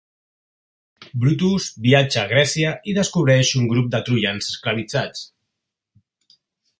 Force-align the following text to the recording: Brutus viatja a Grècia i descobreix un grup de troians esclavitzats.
Brutus 1.25 1.67
viatja 1.87 2.23
a 2.23 2.31
Grècia 2.31 2.71
i 2.93 2.97
descobreix 2.99 3.53
un 3.61 3.69
grup 3.73 3.93
de 3.97 4.03
troians 4.09 4.49
esclavitzats. 4.55 5.25